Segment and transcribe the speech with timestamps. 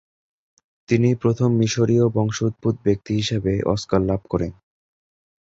[0.89, 4.51] তিনি প্রথম মিসরীয় বংশোদ্ভূত ব্যক্তি হিসেবে অস্কার লাভ করেন।